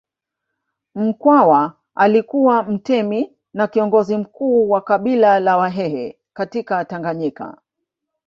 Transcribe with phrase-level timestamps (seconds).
[0.95, 7.57] Mkwawa alikuwa mtemi na kiongozi mkuu wa kabila la Wahehe katika Tanganyika